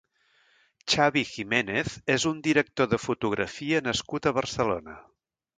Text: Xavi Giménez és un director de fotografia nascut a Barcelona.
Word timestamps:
Xavi 0.93 1.23
Giménez 1.31 1.99
és 2.15 2.25
un 2.31 2.41
director 2.49 2.91
de 2.95 3.01
fotografia 3.05 3.85
nascut 3.91 4.31
a 4.33 4.37
Barcelona. 4.43 4.99